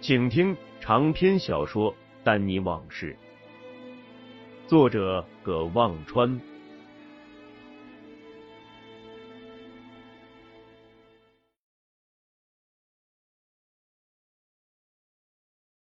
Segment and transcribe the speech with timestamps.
[0.00, 3.16] 请听长篇小说《丹尼往事》，
[4.68, 6.40] 作者葛望川。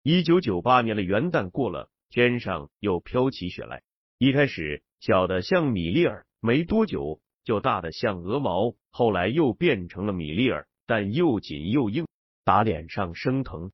[0.02, 3.82] 一九九八年的元旦过了，天上又飘起雪来。
[4.16, 7.20] 一开始小的像米粒儿，没多久。
[7.42, 12.06] 就大的像鹅毛，后来又变成了米粒儿，但又紧又硬，
[12.44, 13.72] 打脸上生疼。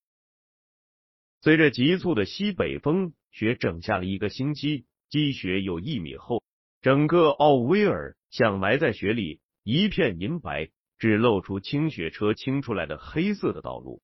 [1.41, 6.43] 随着急促的西北风，雪整下了一个星期，积雪有一米厚，
[6.83, 14.03] 整个奥威尔像埋在雪里，一片银白，只露出清雪车清出来的黑色的道路。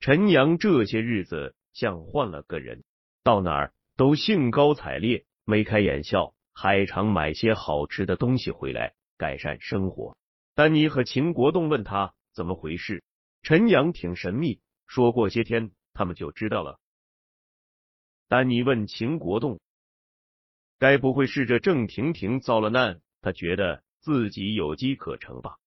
[0.00, 2.82] 陈阳这些日子像换了个人，
[3.22, 6.34] 到哪儿都兴高采烈，眉开眼笑。
[6.54, 10.18] 还常买些好吃的东西回来改善生活。
[10.54, 13.02] 丹尼和秦国栋问他怎么回事，
[13.42, 16.78] 陈阳挺神秘，说过些天他们就知道了。
[18.28, 19.60] 丹尼问秦国栋，
[20.78, 25.58] 该不会是这郑婷婷遭了难，他觉得自己有机可乘吧？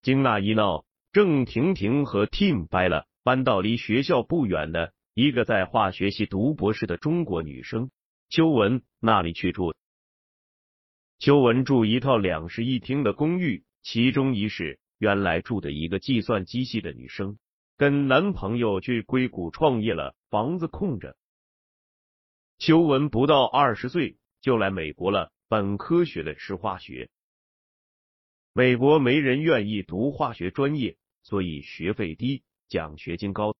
[0.00, 7.90] 经那一闹，郑婷婷和 Tim 掰了，搬到离学校不远的一个在化学系读博士的中国女生。
[8.30, 9.74] 邱文那里去住？
[11.18, 17.38] 邱文住一套两室一厅的公寓，其中一室原来住的一个计算机系的女生，
[17.78, 21.16] 跟男朋友去硅谷创业了，房子空着。
[22.58, 27.08] 邱文不到二十岁就来美国了，本科学的是化学，
[28.52, 33.56] 美国没人愿意读化学专业，所以学费低，奖学金高。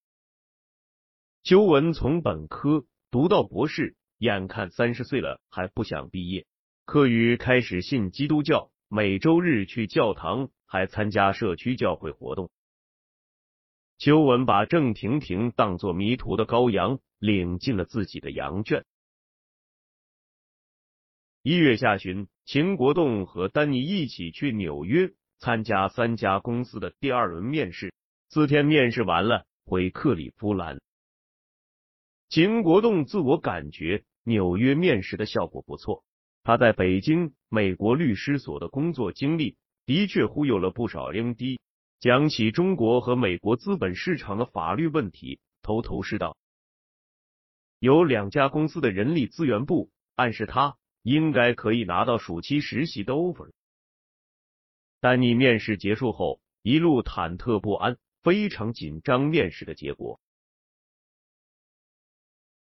[1.43, 3.97] 邱文从本科读到博士。
[4.19, 6.45] 眼看三十岁了还不想毕业，
[6.85, 12.51] 课余开始信基督教，每周日去教堂，还参加社区教会活动。
[13.99, 18.85] 邱文把郑婷婷当作迷途的羔羊，领进了自己的羊圈。
[21.45, 27.95] 一月下旬，秦国栋和丹尼一起去纽约参加三家公司的第二轮面试。
[28.29, 30.81] 四天面试完了，回克利夫兰。
[32.29, 34.05] 秦国栋自我感觉。
[34.25, 36.05] 纽约面试的效果不错，
[36.43, 39.57] 他在北京美国律师所的工作经历
[39.87, 41.59] 的确忽悠了不少 MD。
[42.01, 46.39] 讲起中国和美国资本市场的法律问题，头头是道。
[47.79, 53.51] 有两家公司的人力资源部暗示他应该可以拿到暑期实习的 offer。
[55.01, 60.21] 丹尼面试结束后，一路忐忑不安，非常紧张面试的结果。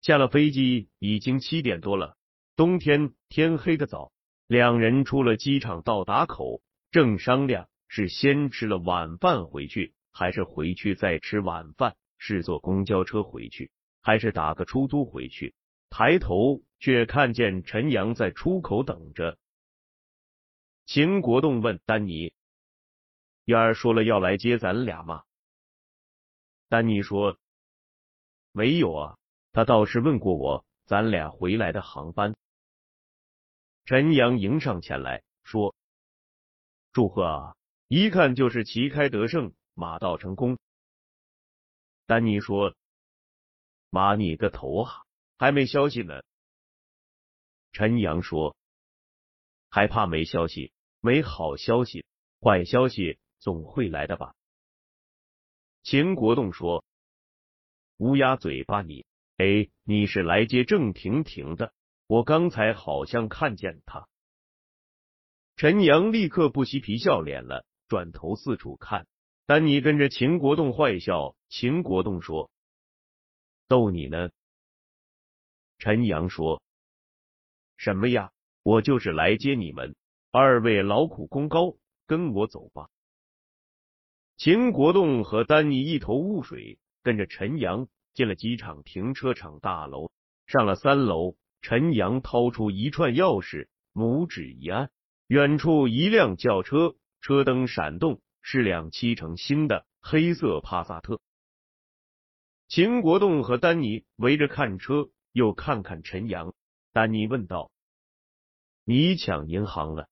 [0.01, 2.15] 下了飞机已经七点多了，
[2.55, 4.11] 冬天天黑的早。
[4.47, 6.61] 两人出了机场到达口，
[6.91, 13.71] 正商量是先吃了晚饭回去，还是回去再吃晚饭，是坐公交车回去，
[14.01, 15.55] 还是打个出租回去。
[15.89, 19.37] 抬头却看见陈阳在出口等着。
[20.85, 22.33] 秦国栋问丹尼
[23.45, 25.23] ：“燕儿说了要来接咱俩吗？”
[26.69, 27.37] 丹尼说
[28.53, 29.17] ：“没有啊。”
[29.51, 32.35] 他倒是问过我，咱俩回来的航班。
[33.85, 35.75] 陈阳迎上前来说
[36.91, 37.55] ：“祝贺啊，
[37.87, 40.57] 一看就是旗开得胜，马到成功。”
[42.07, 42.75] 丹尼说
[43.91, 45.05] ：“马你个头啊，
[45.37, 46.23] 还没消息呢。”
[47.73, 48.57] 陈阳说
[49.69, 50.73] ：“还怕没消息？
[50.99, 52.07] 没好消息，
[52.41, 54.33] 坏消息总会来的吧？”
[55.83, 56.83] 秦国栋说
[57.97, 59.05] ：“乌鸦嘴巴你。”
[59.37, 61.71] 哎，你是来接郑婷婷的？
[62.07, 64.07] 我刚才好像看见他。
[65.55, 69.07] 陈阳立刻不嬉皮笑脸了，转头四处看。
[69.45, 71.35] 丹尼跟着秦国栋坏笑。
[71.49, 72.51] 秦国栋说
[73.69, 74.29] ：“逗你呢。”
[75.79, 76.61] 陈阳说
[77.77, 78.31] ：“什么呀？
[78.63, 79.95] 我就是来接你们。
[80.31, 82.89] 二位劳苦功高，跟我走吧。”
[84.37, 90.11] 秦国栋和丹尼一头雾水，跟着陈阳进了机场停车场大楼。
[90.47, 91.35] 上了三楼，
[91.67, 94.91] 陈阳掏出一串钥匙，拇指一按，
[95.25, 101.19] 远处一辆轿车车灯闪动，是辆漆成新的黑色帕萨特。
[102.67, 106.53] 秦国栋和丹尼围着看车，又看看陈阳。
[106.93, 107.71] 丹尼问道
[108.85, 110.07] ：“你抢银行了？”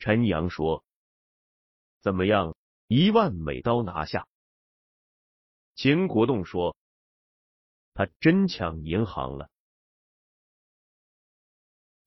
[0.00, 0.84] 陈阳说
[2.02, 2.56] ：“怎么样？”
[2.88, 4.26] 一万美刀拿下。
[5.76, 6.76] 秦国栋说
[7.94, 9.48] ：“他真抢银行了。”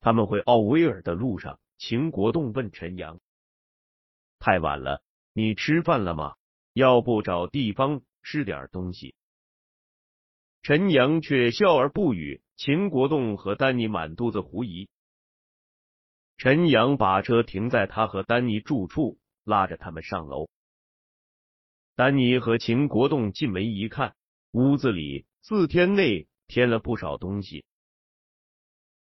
[0.04, 3.22] 他们回奥威尔的路上，秦国栋问陈阳
[4.38, 5.02] ：“太晚了，
[5.32, 6.36] 你吃饭了吗？
[6.74, 9.16] 要不找地方吃点东西？”
[10.62, 12.42] 陈阳却笑而不语。
[12.58, 14.90] 秦国栋和丹尼满肚子狐疑。
[16.38, 20.50] 陈阳把车停在他和丹尼住处，拉着他们上楼。
[21.96, 24.16] 丹尼和秦国栋进门一看，
[24.52, 27.64] 屋子里四天内添了不少东西。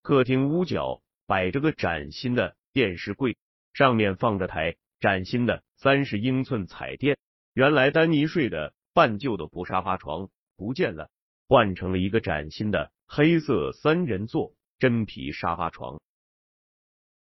[0.06, 3.40] 客厅屋角摆着个崭新的电视柜，
[3.74, 7.18] 上面放着台崭新的三十英寸彩电。
[7.54, 11.10] 原来丹尼睡的半旧的布沙发床不见了，
[11.48, 16.00] 换成了一个崭新的黑色三人座真皮沙发床。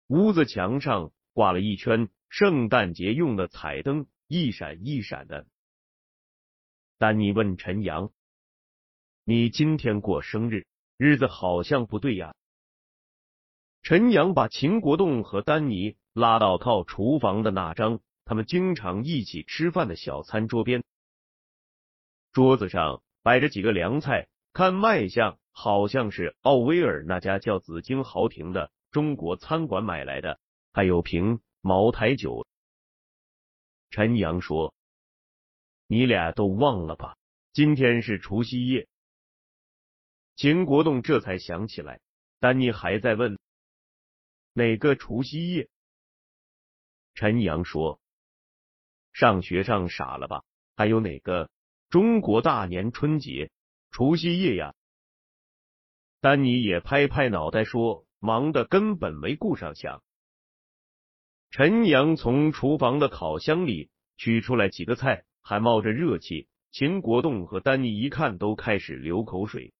[0.07, 4.07] 屋子墙上挂了一圈圣诞节用的彩灯。
[4.27, 5.47] 一闪一闪的。
[6.97, 8.11] 丹尼问陈阳
[9.23, 10.65] ：“你今天过生日，
[10.97, 12.35] 日子好像不对呀？”
[13.83, 20.83] 陈阳把秦国栋和丹尼拉到靠厨房的那张他们经常一起吃饭的小餐桌边，
[22.33, 30.39] 桌子上摆着几个凉菜，看卖相好像是奥威尔那家叫紫荆豪庭的中国餐馆买来的，
[30.73, 32.45] 还有瓶茅台酒。
[33.89, 34.73] 陈阳说
[35.87, 37.15] ：“你俩都忘了吧？
[37.53, 38.87] 今天是除夕夜。”
[40.35, 42.01] 秦国栋这才想起来，
[42.39, 43.39] 丹尼还在问
[44.57, 45.69] ：“哪个除夕夜？”
[47.13, 48.01] 陈阳说
[49.13, 50.43] ：“上学上傻了吧？
[50.75, 51.51] 还有哪个
[51.89, 53.51] 中国大年春节
[53.91, 54.73] 除夕夜呀？”
[56.21, 60.01] 丹尼也拍拍脑袋说：“忙的根本没顾上想。”
[61.51, 66.49] 陈阳从厨房的烤箱里取出来几个菜，还冒着热气。
[66.71, 69.71] 秦国栋和丹尼一看，都开始流口水。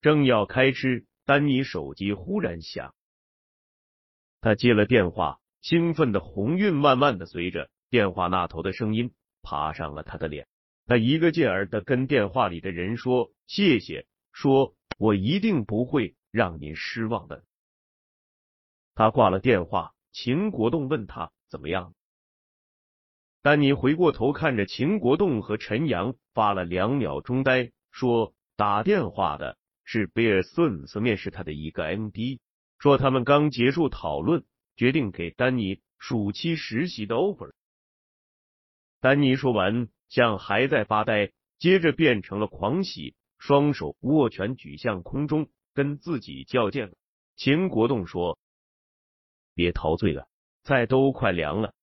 [0.00, 2.94] 正要开吃，丹尼手机忽然响，
[4.40, 10.46] 他接了电话，兴奋的红晕慢慢的随着电话那头的声音爬上了他的脸。
[10.86, 17.42] 他一个劲儿的跟电话里的人说谢谢，说我一定不会让您失望的。
[18.94, 21.94] 他挂了电话，秦国栋问他怎么样。
[23.40, 32.40] 丹尼回过头看着秦国栋和陈阳，发了两秒钟呆，说：“打电话的是贝尔孙斯面试他的一个 MD，
[32.78, 34.44] 说他们刚结束讨论，
[34.76, 37.52] 决定给丹尼暑期实习的 offer。”
[39.00, 46.94] 丹尼说完，像还在发呆，接着变成了狂喜，双手握拳举向空中，跟自己较劲。
[47.36, 48.38] 秦国栋说。
[49.54, 50.26] 别陶醉了，
[50.64, 51.74] 菜都快凉了。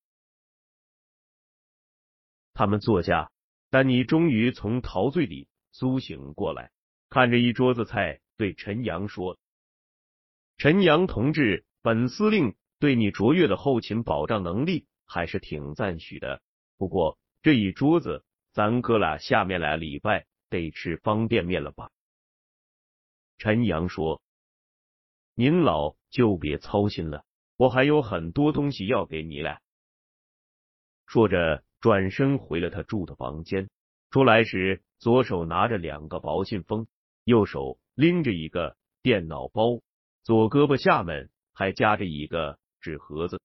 [2.52, 3.30] 他们坐下，
[3.70, 6.70] 丹尼终于从陶醉里苏醒过来，
[7.12, 9.38] 看着一桌子菜，对陈阳说
[10.56, 16.40] ：“陈阳同志，本司令对你卓越的后勤保障能力还是挺赞许的。
[16.78, 21.90] 不过这一桌子，咱哥俩下面俩礼拜得吃方便面了吧？”
[23.36, 24.22] 陈阳说
[25.36, 27.26] ：“您老就别操心了。”
[27.58, 29.60] 我还有很多东西要给你俩。
[31.06, 33.68] 说着，转身回了他住的房间。
[34.10, 36.86] 出来时，左手拿着两个薄信封，
[37.24, 39.80] 右手拎着一个电脑包，
[40.22, 43.40] 左胳膊下面还夹着一个纸盒子。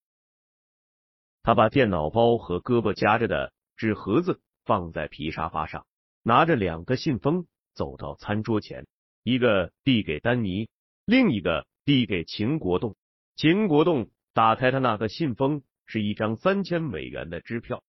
[1.43, 5.86] 他把电脑包和胳膊夹着的纸盒子放在皮沙发上，
[6.24, 8.86] 拿着两个信封走到餐桌前，
[9.24, 10.69] 一个递给丹尼，
[11.05, 12.96] 另一个递给秦国栋。
[13.36, 17.84] 秦国栋打开他那个信封，是一张三千美元的支票。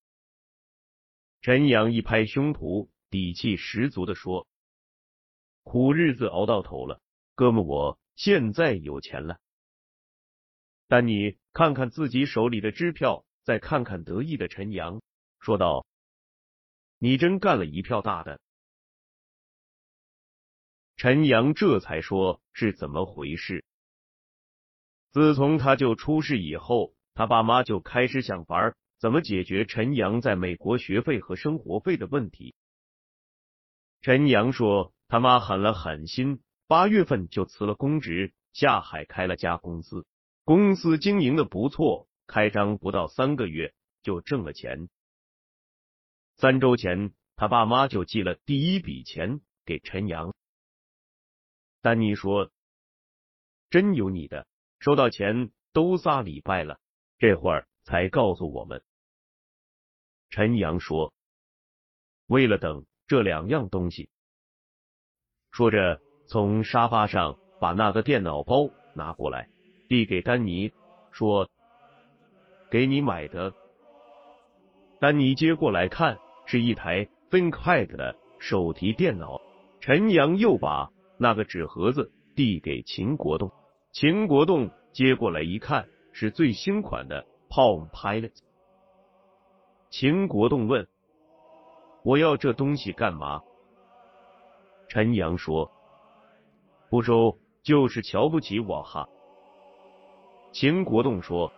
[1.41, 4.47] 陈阳一拍胸脯，底气十足的说
[5.71, 6.99] ：“苦日子熬到头了，
[7.35, 9.39] 哥们，我现在有钱了。”
[10.89, 15.03] 丹尼看看自己手里的支票，再看看得意的陈阳，
[15.41, 15.87] 说道
[16.97, 18.41] ：“你真干了一票大的。”
[20.97, 23.63] 陈阳这才说是怎么回事。
[25.11, 32.55] 自从他就出事以后，他爸妈就开始想法怎么解决陈阳在美国学费和生活费的问题。
[34.01, 40.07] 陈阳说，他妈狠了狠心，八月份就辞了公职，下海开了家公司。
[40.45, 44.91] 公司经营的不错，开张不到三个月就挣了钱。
[46.37, 50.35] 三周前，他爸妈就寄了第一笔钱给陈阳。
[51.81, 52.53] 丹尼说
[53.71, 54.47] ：“真有你的，
[54.79, 56.79] 收到钱都仨礼拜了，
[57.17, 58.85] 这会儿才告诉我们。”
[60.29, 61.15] 陈阳说
[62.29, 64.11] ：“为了等这两样东西。”
[65.51, 69.49] 说着，从沙发上把那个电脑包拿过来。
[69.89, 70.71] 递给丹尼，
[71.11, 71.49] 说
[72.71, 73.55] ：“给你买的。”
[75.01, 79.41] 丹尼接过来看，是一台 ThinkPad 的手提电脑。
[79.81, 83.51] 陈阳又把那个纸盒子递给秦国栋，
[83.93, 88.37] 秦国栋接过来一看，是最新款的 Palm Pilot。
[89.89, 90.87] 秦国栋问
[92.05, 93.41] ：“我要这东西干嘛？”
[94.89, 95.71] 陈阳说
[96.89, 99.09] ：“不收，就是瞧不起我哈。”
[100.53, 101.53] 秦国栋说：“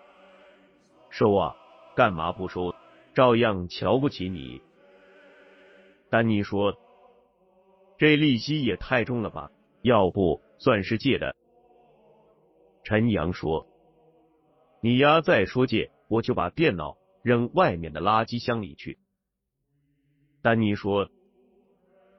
[1.10, 1.56] 收啊，
[1.94, 2.74] 干嘛不收？
[3.14, 4.60] 照样瞧不起你。”
[6.10, 6.76] 丹尼说
[7.98, 9.50] ：“这利息也太重了吧？
[9.82, 11.36] 要不算是借的。”
[12.82, 13.68] 陈阳说
[14.82, 18.98] ：“你丫再说借，我就把电脑扔外面的垃圾箱里去。”
[20.42, 21.08] 丹尼说：“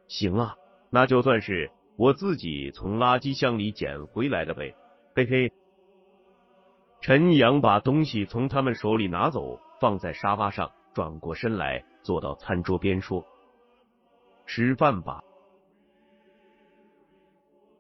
[0.08, 0.56] 行啊，
[0.92, 4.76] 那就算是我自己从垃圾箱里捡回来的呗。”
[5.16, 5.52] 嘿嘿。
[7.02, 13.26] 陈阳把东西从他们手里拿走，放在沙发上，转过身来，坐到餐桌边说
[14.46, 15.24] ：“吃饭吧。”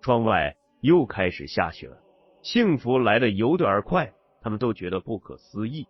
[0.01, 2.01] 窗外又开始下雪了，
[2.41, 5.85] 幸福来的有点快，他们都觉得不可思议。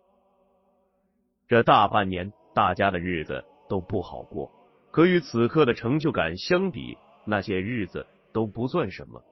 [1.48, 4.52] 这大半年，大家的日子都不好过，
[4.90, 9.22] 可与此刻的成就感相比，那些日子都不算什么。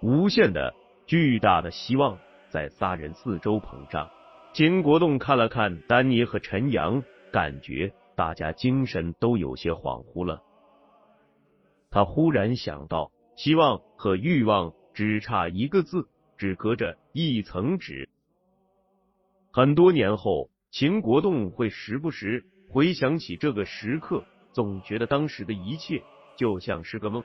[0.00, 0.74] 无限的、
[1.06, 2.18] 巨大的希望。
[2.50, 4.10] 在仨人四周膨胀。
[4.52, 10.42] 金国栋看了看丹尼和陈阳，感觉大家精神都有些恍惚了。
[11.90, 16.06] 他忽然想到，希望和欲望只差一个字，
[16.36, 18.10] 只隔着一层纸。
[19.50, 26.02] 很多年后，秦国栋会时不时回想起这个时刻，总觉得当时的一切
[26.36, 27.24] 就像是个梦。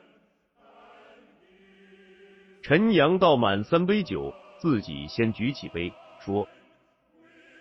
[2.61, 4.33] 陈阳倒满三杯酒。
[4.59, 6.47] 自己先举起杯，说：“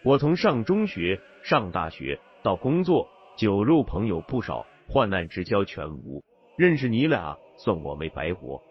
[0.02, 6.24] 我从上中学、上大学到工作，酒肉朋友不少，患难之交全无。
[6.56, 8.62] 认识你俩，算我没白活。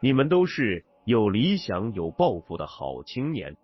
[0.00, 3.56] 你们都是有理想、有抱负的好青年。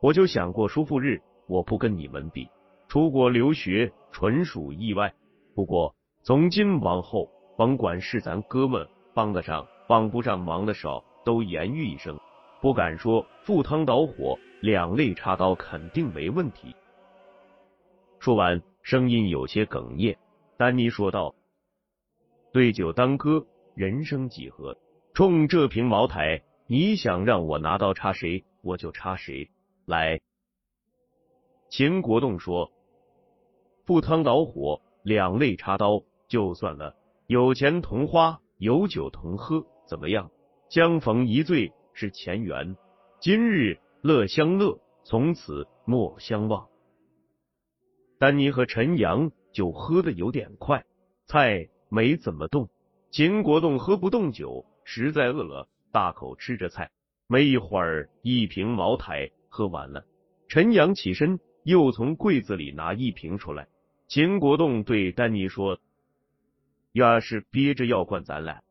[0.00, 2.48] 我就想过叔父日，我不跟你们比。
[2.88, 5.14] 出国留学纯属意外。
[5.54, 12.18] 不过从今往后，甭管是咱哥们帮得上，帮不上忙的少。”都言语一声，
[12.62, 16.74] 不敢说赴汤蹈火，两肋插刀肯定没问题。
[18.18, 20.16] 说完，声音有些哽咽。
[20.56, 21.34] 丹尼说道
[22.50, 24.78] ：“对酒当歌，人生几何？
[25.12, 29.50] 冲这瓶茅台，你想让我拿刀插谁，我就插谁。
[29.84, 30.18] 来。”
[31.68, 32.72] 秦国栋说
[33.84, 40.30] ：“赴汤蹈火，两肋插刀就算了，有钱同花，有酒同喝，怎么样？”
[40.68, 42.76] 相逢一醉是前缘，
[43.20, 46.68] 今日乐相乐，从此莫相忘。
[48.18, 50.84] 丹尼和陈阳酒喝的有点快，
[51.24, 52.68] 菜没怎么动。
[53.10, 56.90] 秦国栋喝不动酒，实在饿了，大口吃着菜。
[57.26, 60.04] 没一会儿，一瓶茅台喝完了。
[60.48, 63.68] 陈阳起身，又从柜子里拿一瓶出来。
[64.08, 65.78] 秦国栋对丹尼说
[66.92, 68.62] ：“要是憋着要灌咱俩。”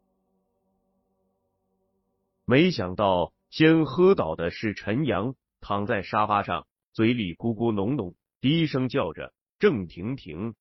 [2.44, 10.56] 没想到先喝倒的是陈阳，躺在沙发上，嘴里咕咕哝哝，低声叫着：“郑婷婷。”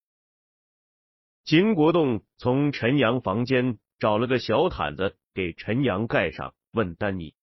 [1.42, 7.35] 秦国栋从陈阳房间找了个小毯子给陈阳盖上，问丹尼：“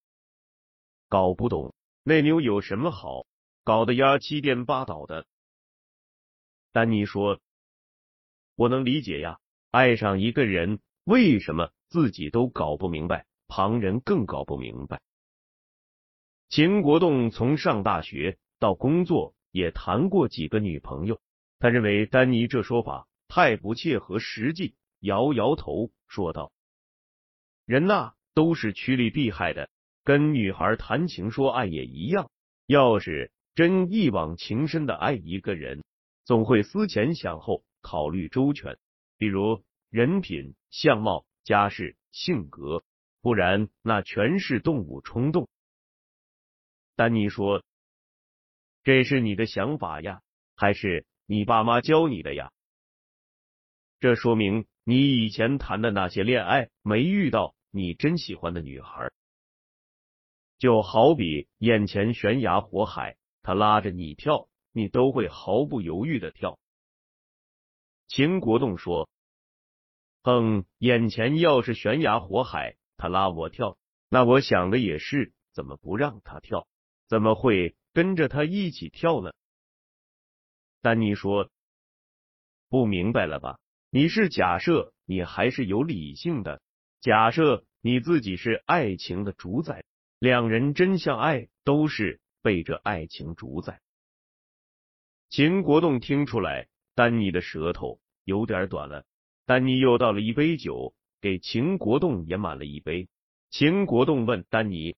[1.10, 1.74] 搞不懂
[2.04, 3.26] 那妞有什么好，
[3.64, 5.26] 搞得丫七颠八倒的？”
[6.74, 7.38] 丹尼说
[8.56, 9.38] ：“我能理解呀，
[9.70, 15.00] 爱上一个人，为什么自己都搞不明白？”旁人更搞不明白。
[16.48, 21.20] 秦国栋从上大学到工作也谈过几个女朋友，
[21.60, 26.50] 他认为丹尼这说法太不切合实际，摇摇头说道
[27.66, 29.70] ：“人呐，都是趋利避害的，
[30.02, 32.32] 跟女孩谈情说爱也一样。
[32.66, 35.84] 要是真一往情深的爱一个人，
[36.24, 38.78] 总会思前想后，考虑周全，
[39.18, 42.82] 比如人品、相貌、家世、性格，
[43.20, 45.48] 不然那全是动物冲动。”
[46.96, 47.62] 丹尼说
[48.84, 50.22] ：“这是你的想法呀，
[50.56, 52.52] 还是你爸妈教你的呀？
[54.00, 59.10] 这说明你以前谈的那些恋爱没遇到你真喜欢的女孩。
[60.58, 66.58] 就好比眼前悬崖火海，他拉着你跳，你都会毫不犹豫的跳。”
[68.08, 69.08] 秦国栋说
[70.22, 73.78] ：“哼，眼前要是悬崖火海，他拉我跳，
[74.10, 76.68] 那我想的也是，怎么不让他跳？”
[77.06, 79.32] 怎么会跟着他一起跳呢？
[80.80, 81.50] 丹尼说
[82.70, 83.60] ：“不明白了吧？
[83.90, 86.62] 你是假设你还是有理性的，
[87.00, 89.84] 假设你自己是爱情的主宰，
[90.18, 93.82] 两人真相爱，都是被这爱情主宰。”
[95.36, 99.04] 秦国栋听出来，丹尼的舌头有点短了。
[99.46, 103.08] 丹尼又倒了一杯酒，给秦国栋也满了一杯。
[103.50, 104.96] 秦国栋问丹尼。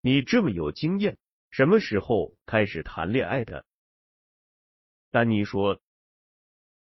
[0.00, 1.18] 你这么有经验，
[1.50, 3.66] 什么时候开始谈恋爱的？
[5.10, 5.80] 丹尼说：“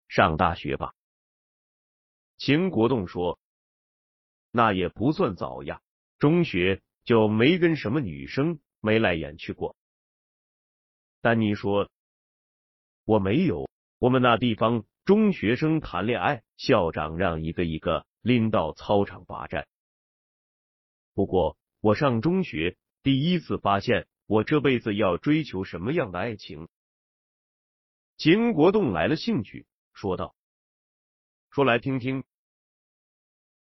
[0.07, 0.95] 上大学吧。”
[2.38, 3.40] 秦国栋说
[4.52, 5.83] ：“那也不算早呀，
[6.21, 9.75] 中学就没跟什么女生眉来眼去过。”
[11.21, 11.90] 丹尼说
[13.09, 19.67] ：“我没有，我们那地方中学生谈恋爱，校长让一个一个拎到操场罚站。
[21.15, 26.69] 不过我上中学。”第一次发现我这辈子要追求什么样的爱情。
[28.19, 30.35] 秦国栋来了兴趣，说道
[31.49, 32.25] ：“说来听听。”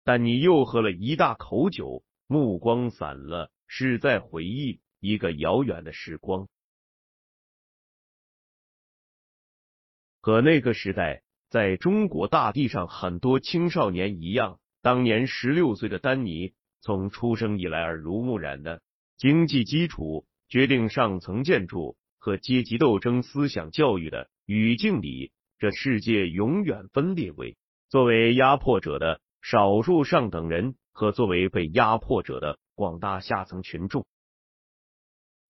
[0.05, 6.49] 但你又喝了一大口酒，目光散了，是在回忆一个遥远的时光。
[10.25, 18.81] 和那个时代，在中国大地上很多青少年一样，当年十六岁的丹尼，从出生以来耳濡目染的。
[19.19, 27.59] 经济基础决定上层建筑和阶级斗争思想教育的语境里，这世界永远分裂为
[27.91, 34.07] 作为压迫者的少数上等人和作为被压迫者的广大下层群众。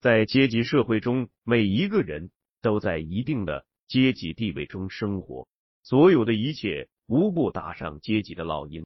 [0.00, 5.48] 在阶级社会中，每一个人都在一定的阶级地位中生活，
[5.82, 8.84] 所有的一切无不打上阶级的烙印。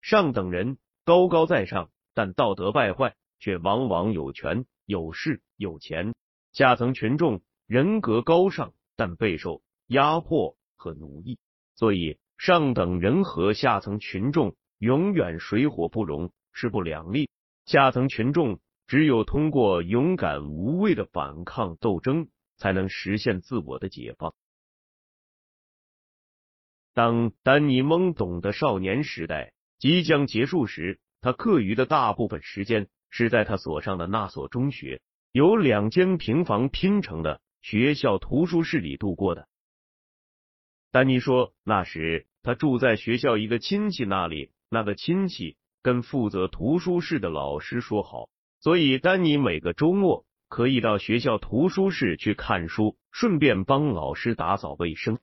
[0.00, 3.14] 上等人高高在上，但道德败坏。
[3.40, 6.14] 却往往有权有势有钱，
[6.52, 11.38] 下层群众人格高尚，但备受压迫和奴役，
[11.74, 17.28] 所以上等人和下层群众永远水火不容，势不两立。
[17.66, 24.34] 下层群众只有通过勇敢无畏的反抗斗争，才能实现自我的解放。
[26.92, 32.88] 当丹尼懵懂的少年时代即将结束时，他课余的大部分时间。
[33.16, 39.46] 是在他所上的那所中学，由两间平房拼成的学校图书室里度过的。
[40.90, 55.18] 丹尼说，那时他住在学校一个亲戚那里，那个亲戚跟负责图书室的老师说好，所以丹尼每个周末可以到学校图书室去看书，顺便帮老师打扫卫生。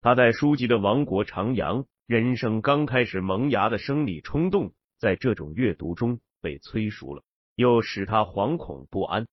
[0.00, 6.20] 他在书籍的王国徜徉，人生刚开始萌芽的生理冲动，在这种阅读中。
[6.40, 7.22] 被催熟了，
[7.54, 9.28] 又使他惶恐不安。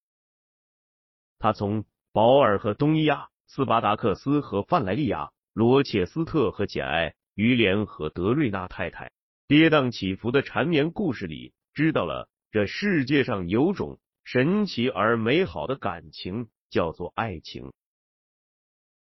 [1.39, 9.11] 他从保尔和东伊亚、斯巴达克斯和范莱利亚、罗切斯特和简爱、于连和德瑞纳太太
[9.47, 13.99] 跌宕起伏的缠绵故事里，知道了这世界上有种
[14.31, 17.73] 神奇而美好的感情，叫做爱情。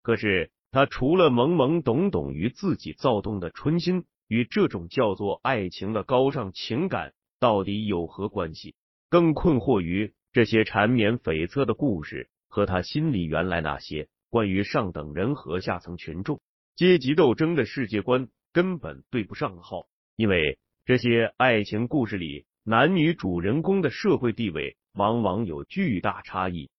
[0.01, 7.13] 可是他除了懵懵懂懂于自己躁动的春心与这种叫做爱情的高尚情感。
[7.39, 8.73] 到底有何关系？
[9.07, 16.41] 更困惑于这些缠绵悱恻的故事和他心里原来那些关于上等人和下层群众
[16.75, 26.69] 阶级斗争的世界观根本对不上号，因为这些爱情故事里男女主人公的社会地位往往有巨大差异。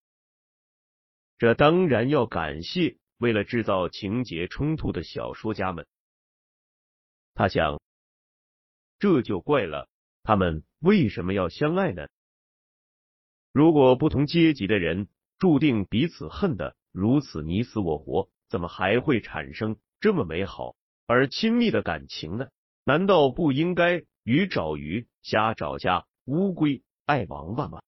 [1.38, 5.86] 这当然要感谢为了制造情节冲突的小说家们。
[7.34, 7.80] 他想，
[8.98, 9.88] 这就怪了。
[10.22, 12.06] 他们为什么要相爱呢？
[13.52, 22.46] 如果不同阶级的人注定彼此恨得如此你死我活，怎么还会产生这么美好而亲密的感情呢？
[22.84, 27.82] 难道不应该鱼找鱼，虾找虾，乌龟爱王八吗？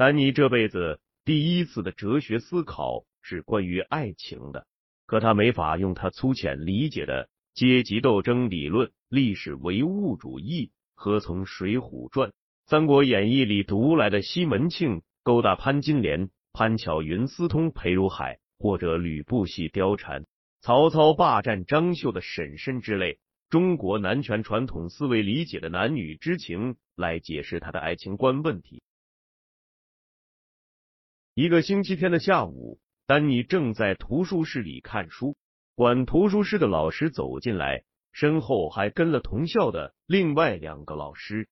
[0.00, 4.66] 丹尼这辈子第一次的哲学思考是关于爱情的，
[5.04, 12.30] 可他没法用他粗浅理解的阶级斗争理论、历史唯物主义和从《水浒传》
[12.64, 20.24] 《三国演义》里读来的西门庆勾搭潘金莲、潘巧云私通裴如海，或者吕布戏貂蝉、
[20.62, 23.18] 曹操霸占张绣的婶婶之类。
[23.50, 28.82] 中国男权传统思维理解的男女之情来解释他的爱情观问题。
[31.34, 35.36] 一个星期天的下午，丹尼正在图书室里看书，
[35.76, 41.48] 管图书室的老师走进来，身后还跟了同校的另外两个老师。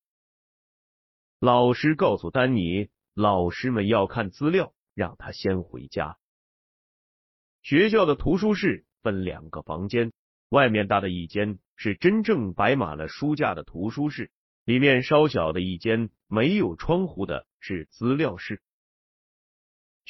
[1.38, 6.18] 老师告诉丹尼，老师们要看资料，让他先回家。
[7.62, 10.12] 学校的图书室分两个房间。
[10.48, 14.32] 外面大的一间是真正摆满了书架的图书室，
[14.64, 18.60] 里面稍小的一间没有窗户的是资料室。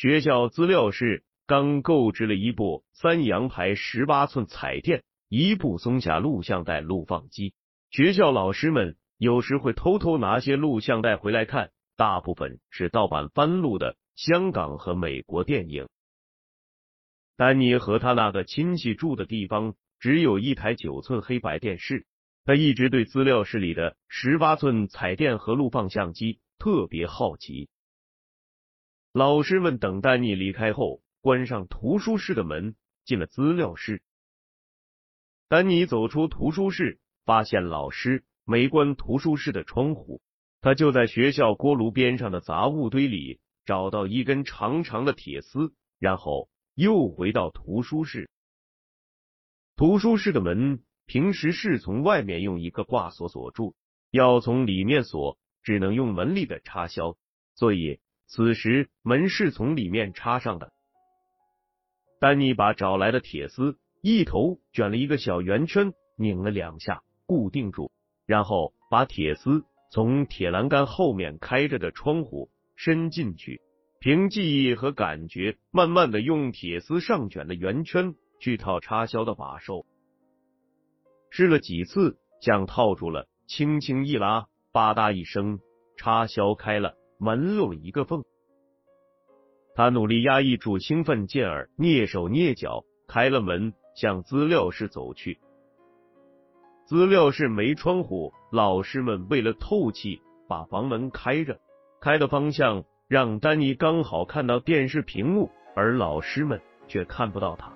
[0.01, 7.53] 学校资料室刚购置了一部三洋牌十八寸彩电，一部松下录像带录放机。
[7.91, 15.89] 学校老师们有时会偷偷拿些录像带回来看，大部分是盗版翻录的香港和美国电影。
[17.37, 19.75] 丹尼和他那个亲戚住的地方。
[19.99, 22.07] 只有一台九寸黑白电视，
[22.45, 27.69] 他一直对资料室里的十八寸彩电和录放相机特别好奇。
[29.13, 34.03] 老师们等丹尼离开后，关上图书室的门，进了资料室。
[35.49, 40.21] 丹尼走出图书室，发现老师没关图书室的窗户，
[40.61, 48.31] 他就在学校锅炉边上的杂物堆里找到一根长长的铁丝，然后又回到图书室。
[49.75, 53.75] 图书室的门平时是从外面用一个挂锁锁住，
[54.11, 57.17] 要从里面锁，只能用门里的插销，
[57.55, 60.71] 所以此时门是从里面插上的。
[62.21, 67.91] 丹尼把找来的铁丝一头卷了一个小圆圈，拧了两下固定住，
[68.25, 73.61] 然后把铁丝从铁栏杆后面开着的窗户伸进去，
[73.99, 78.15] 凭记忆和感觉，慢慢的用铁丝上卷的圆圈。
[78.41, 79.85] 去套插销的把手，
[81.29, 85.59] 试了几次，想套住了，轻轻一拉，吧嗒一声，
[85.97, 88.25] 插销开了，门漏了一个缝。
[89.75, 95.39] 他努力压抑住兴奋劲儿，蹑手蹑脚开了门，向资料室走去。
[96.85, 101.61] 资料室没窗户，老师们为了透气，把房门开着，
[102.01, 107.73] 开的方向让丹尼刚好看到电视屏幕，而老师们却看不到他。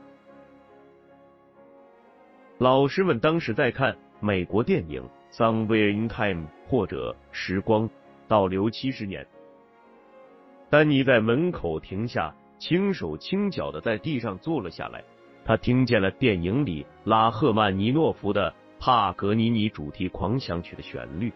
[2.59, 7.89] 老师们当时在看美国电影《Somewhere in Time》或者《时光
[8.29, 9.23] 倒流七十年》。
[10.71, 15.03] 丹尼在门口停下，轻手轻脚的在地上坐了下来。
[15.45, 21.33] 他听见了电影里拉赫曼尼诺夫的《帕格尼尼主题狂想曲》的旋律。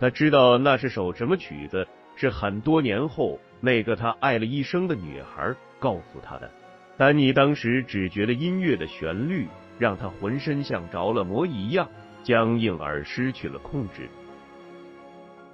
[0.00, 6.50] 他知道那是首什么曲子，是很多年后那个他爱了一生的女孩告诉他的。
[6.96, 9.46] 丹尼当时只觉得音乐的旋律。
[9.78, 11.88] 让他浑身像着了魔一样
[12.24, 14.08] 僵硬而失去了控制。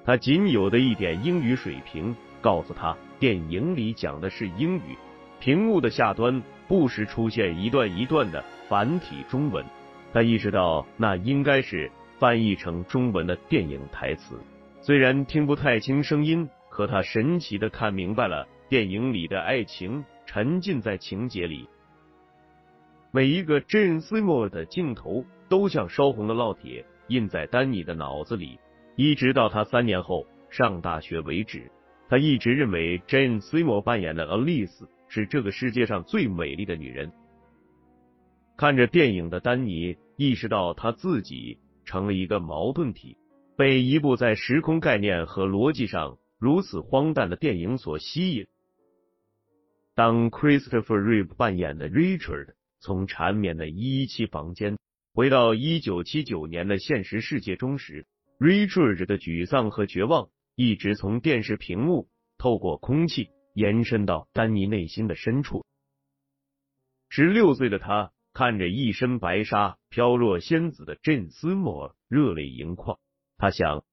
[0.05, 4.97] 他仅有的一点英语水平告诉他，电影里讲的是英语。
[5.40, 9.64] 屏幕的下端不时出现一段一段的繁体中文，
[10.12, 14.38] 他意识到那应该是翻译成中文的电影台词。
[14.81, 21.67] 虽然听不太清声音，可他神奇的看明白了电影里的爱情，沉浸在情节里。
[23.11, 28.59] 每一个珍斯莫的镜头都像烧红的烙铁，印在丹尼的脑子里，
[28.97, 31.71] 一直到他三年后上大学为止。
[32.09, 37.13] 他一直认为 Jane Seymour 扮演的 Alice 是这个世界上最美丽的女人。
[38.57, 43.17] 看着电影的丹尼意识到他自己成了一个矛盾体，
[43.57, 48.47] 被一部在时空概念和逻辑上如此荒诞的电影所吸引。
[49.95, 52.55] 当 Christopher Reeve 扮演的 Richard。
[52.81, 54.77] 从缠绵的一一七房间
[55.15, 58.05] 回到一九七九年的现实世界中时
[58.38, 65.64] ，Richard 的沮丧和绝望一直从电视屏幕透过空气延伸到丹尼内心的深处。
[67.09, 72.99] 十六岁的他看着一身白纱飘若仙子的镇斯莫尔，热泪盈眶。
[73.37, 73.85] 他想，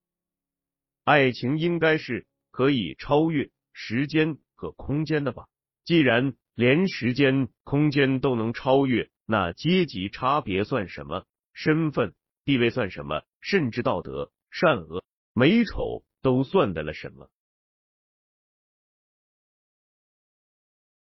[1.04, 5.48] 爱情应该是可以超越时间和空间的吧？
[5.84, 11.26] 既然连时间、空间都能超越，那阶级差别算什么？
[11.54, 13.22] 身份地位算什么？
[13.42, 17.30] 甚至道德、善恶、美丑都算得了什么？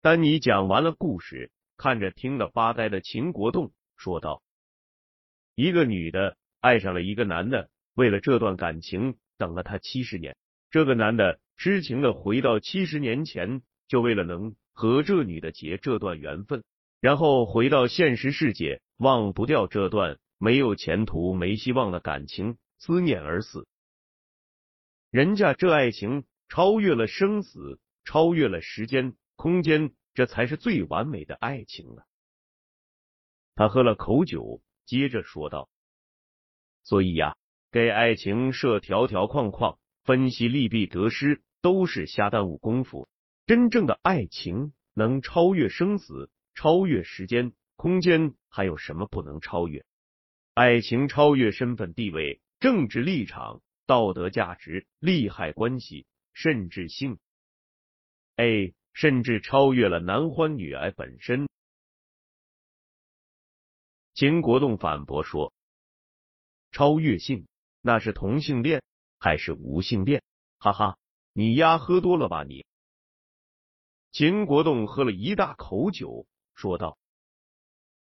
[0.02, 4.42] 丹尼讲完了故事，看着听得发呆的秦国栋说道
[5.56, 10.38] ：“一个女的爱上了一个男的，为了这段感情等了他七十年。
[10.72, 16.64] 这个男的痴情的回到七十年前，就为了能和这女的结这段缘分，
[17.02, 23.68] 然后回到现实世界，忘不掉这段没有前途、没希望的感情，思念而死。
[25.12, 32.06] 人家这爱情超越了生死，超越了时间。”空间，这才是最完美的爱情了。
[33.56, 35.70] 他喝了口酒，接着说道
[36.84, 37.38] ：“所以呀，
[37.72, 43.08] 给爱情设条条框框，分析利弊得失，都是瞎耽误功夫。
[43.46, 49.86] 真正的爱情能超越生死，超越时间、空间，还有什么不能超越？
[50.60, 57.18] 爱情超越身份地位、政治立场、道德价值、利害关系，甚至性。
[58.36, 61.48] 哎。”甚至超越了男欢女爱本身。
[64.14, 65.54] 秦国栋反驳说
[66.74, 67.48] ：“超越性
[67.82, 68.84] 那是同性恋
[69.18, 70.22] 还是无性恋？”
[70.60, 70.98] 哈哈，
[71.32, 72.66] 你丫喝多了吧你？
[74.12, 76.98] 秦国栋喝了一大口酒，说道：“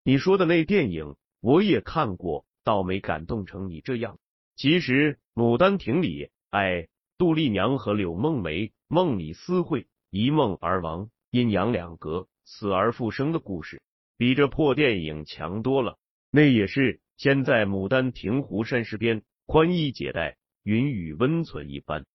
[0.03, 4.17] 你说的那电影我也看过，倒没感动成你这样。
[4.55, 13.81] 其实《牡丹亭》里，哎，杜丽娘和柳梦梅梦里私会。”一梦而亡，阴阳两隔，死而复生的故事，
[14.17, 15.97] 比这破电影强多了。
[16.29, 22.05] 那也是先在牡丹亭湖山石边，宽衣解带，云雨温存一般。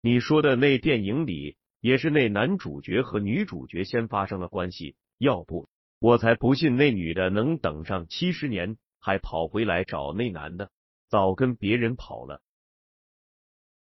[0.00, 5.68] 你说的那电影里，也是那男主角和女主角先发生了关系，要不
[6.02, 10.72] 我才不信那女的能等上七十年，还跑回来找那男的，
[11.08, 12.42] 早跟别人跑了。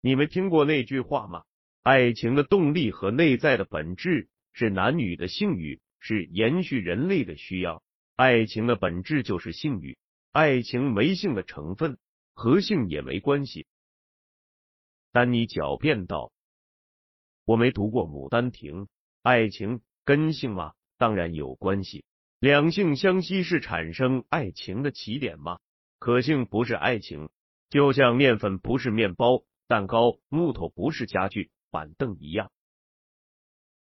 [0.02, 1.46] 你们听过那句话吗？
[1.82, 7.82] 爱情的动力和内在的本质是男女的性欲，是延续人类的需要。
[8.18, 9.98] 爱情的本质就是性欲，
[10.34, 11.98] 爱情没性的成分，
[12.34, 13.66] 和性也没关系。
[15.14, 16.34] 丹尼狡辩道
[17.46, 18.82] ：“我没读过《牡丹亭》，
[19.22, 20.74] 爱情跟性吗？
[20.98, 22.04] 当然有关系。
[22.40, 25.60] 两性相吸是产生爱情的起点吗？
[26.00, 27.30] 可性不是爱情，
[27.70, 32.50] 就像面粉不是面包，蛋糕、木头不是家具。”板凳一样，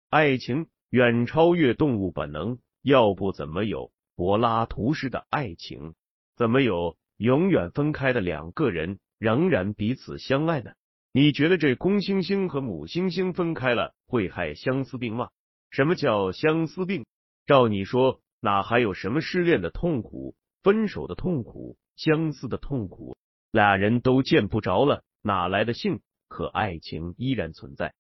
[0.10, 5.94] 爱情远超越动物本能，要不怎么有柏拉图式的爱情？
[6.36, 10.72] 怎么有永远分开的两个人仍然彼此相爱呢？
[11.12, 15.30] 你觉得这公猩猩和母猩猩分开了会害相思病吗？
[15.70, 17.06] 什么叫相思病？
[17.46, 23.18] 照你说，哪还有什么失恋的痛苦、分手的痛苦、相思的痛苦？
[23.50, 26.02] 俩人都见不着了，哪来的性？
[26.28, 27.96] 可爱情依然存在。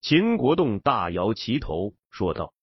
[0.00, 2.54] 秦国栋大摇其头说道：“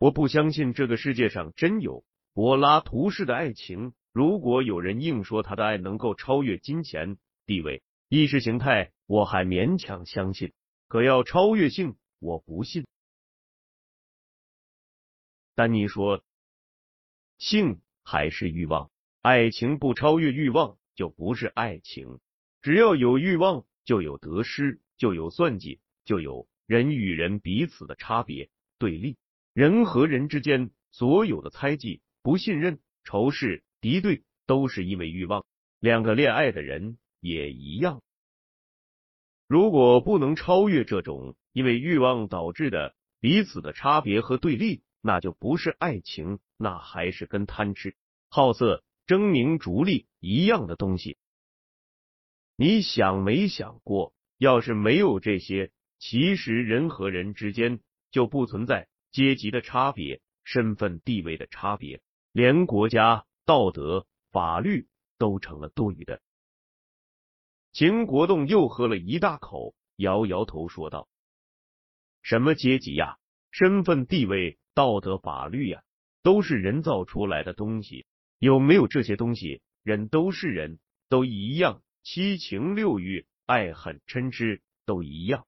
[0.00, 3.92] 我不相信这个世界上真有柏拉图式的爱情。
[4.14, 10.54] 如果有人硬说他的爱能够超越金钱、地位、意识形态，我还勉强相信。
[10.88, 12.86] 可要超越性，我不信。”
[15.56, 16.22] 丹尼说
[17.38, 18.90] ：“性还是欲望？
[19.22, 22.20] 爱情不超越欲望，就不是爱情。”
[22.60, 29.16] 只要有欲望，就有得失，就有算计，就有人与人彼此的差别对立。
[29.54, 35.46] 人和人之间所有的猜忌、不信任、仇视、敌对，都是因为欲望。
[35.80, 38.02] 两个恋爱的人也一样。
[39.46, 47.94] 如果不能超越这种因为欲望导致的彼此的差别和对立，那就不是爱情，那还是跟贪吃、
[48.28, 51.16] 好色、争名逐利一样的东西。
[52.56, 57.78] 你想没想过，要是没有这些，其实人和人之间
[58.10, 64.88] 就不存在阶级的差别、身份地位的差别，连国家、道德、法律
[65.18, 66.20] 都成了多余的。
[67.72, 71.08] 秦国栋又喝了一大口，摇摇头说道
[72.22, 73.18] ：“什么阶级呀？
[73.52, 75.82] 身份地位、道德、法律呀，
[76.22, 78.04] 都是人造出来的东西。
[78.38, 85.44] 有没有这些东西，人都是人，都一样。”七情六欲、爱恨嗔痴都一样。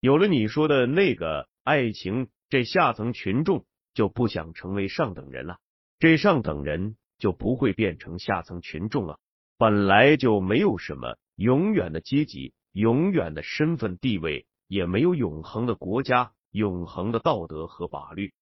[0.00, 5.58] 有了你说的那个爱情，这下层群众就不想成为上等人了，
[5.98, 9.18] 这上等人就不会变成下层群众了。
[9.56, 18.32] 本来就没有什么永远的阶级、永远的身份地位，也没有永恒的国家、永恒的道德和法律。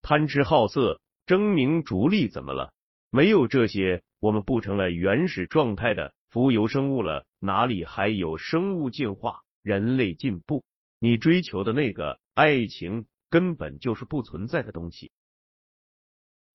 [0.00, 2.72] 贪吃好色、争名逐利，怎么了？
[3.10, 7.26] 没有这些，我们不成了原始状态的浮游生物了？
[7.40, 10.64] 哪里还有生物进化、人类进步？
[11.00, 15.10] 你追求的那个爱情，根本就是不存在的东西。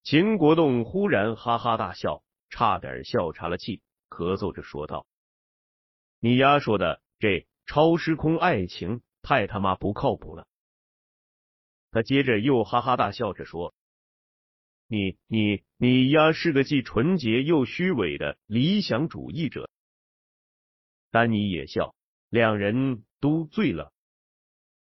[0.04, 5.06] 秦国栋忽然哈哈大笑，差点笑岔了气，咳嗽着说道
[6.22, 10.46] ：“你丫说的这超时空爱情太他妈不靠谱了。”
[11.90, 13.74] 他接着又哈哈大笑着说
[14.88, 19.70] ：“你你你丫是个既纯洁又虚伪的理想主义者。”
[21.12, 21.96] 丹尼也笑，
[22.30, 23.93] 两人都醉了。